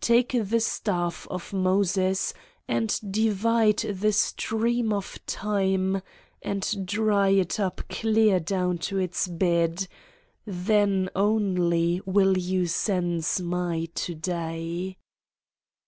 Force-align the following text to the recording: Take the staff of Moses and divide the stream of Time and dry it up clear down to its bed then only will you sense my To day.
Take 0.00 0.32
the 0.32 0.58
staff 0.58 1.24
of 1.30 1.52
Moses 1.52 2.34
and 2.66 2.98
divide 3.08 3.76
the 3.76 4.10
stream 4.12 4.92
of 4.92 5.24
Time 5.24 6.02
and 6.42 6.84
dry 6.84 7.28
it 7.28 7.60
up 7.60 7.80
clear 7.88 8.40
down 8.40 8.78
to 8.78 8.98
its 8.98 9.28
bed 9.28 9.86
then 10.44 11.10
only 11.14 12.00
will 12.06 12.36
you 12.36 12.66
sense 12.66 13.38
my 13.40 13.88
To 13.94 14.16
day. 14.16 14.96